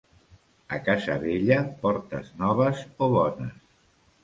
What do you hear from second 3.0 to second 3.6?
o bones.